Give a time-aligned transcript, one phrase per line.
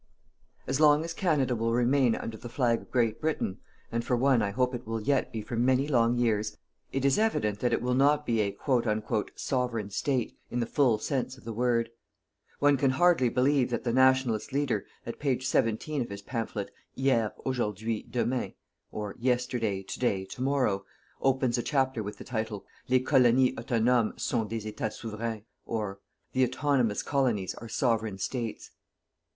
[0.65, 3.59] As long as Canada will remain under the flag of Great Britain
[3.91, 6.57] and for one I hope it will yet be for many long years,
[6.91, 8.57] it is evident that it will not be a
[9.35, 11.91] "Sovereign State" in the full sense of the word.
[12.57, 17.33] One can hardly believe that the Nationalist leader, at page 17 of his pamphlet "Hier,
[17.45, 18.55] Aujourd'hui, Demain"
[19.19, 20.83] "Yesterday, To day, To morrow,"
[21.21, 27.03] opens a chapter with the title: "Les Colonies autonomes sont des Etats Souverains." "_The autonomous
[27.03, 28.71] colonies are Sovereign States.